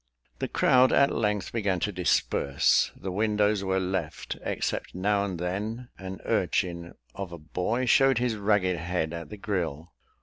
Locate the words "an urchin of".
5.99-7.31